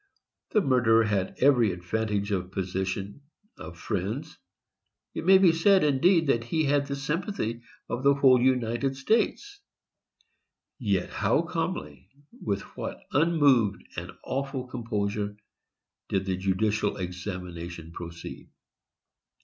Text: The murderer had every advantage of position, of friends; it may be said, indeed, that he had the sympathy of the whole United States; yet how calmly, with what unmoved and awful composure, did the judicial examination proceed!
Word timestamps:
The 0.49 0.61
murderer 0.61 1.03
had 1.03 1.35
every 1.41 1.71
advantage 1.71 2.31
of 2.31 2.51
position, 2.51 3.21
of 3.59 3.77
friends; 3.77 4.35
it 5.13 5.27
may 5.27 5.37
be 5.37 5.51
said, 5.53 5.83
indeed, 5.83 6.25
that 6.25 6.45
he 6.45 6.63
had 6.63 6.87
the 6.87 6.95
sympathy 6.95 7.61
of 7.87 8.01
the 8.03 8.15
whole 8.15 8.41
United 8.41 8.97
States; 8.97 9.59
yet 10.79 11.11
how 11.11 11.43
calmly, 11.43 12.09
with 12.43 12.63
what 12.75 12.99
unmoved 13.11 13.83
and 13.95 14.11
awful 14.23 14.65
composure, 14.65 15.37
did 16.09 16.25
the 16.25 16.35
judicial 16.35 16.97
examination 16.97 17.91
proceed! 17.91 18.49